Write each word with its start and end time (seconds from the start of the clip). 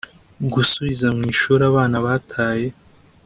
Gusubiza 0.53 1.07
mu 1.15 1.23
ishuri 1.33 1.61
abana 1.71 1.95
bataye 2.05 2.67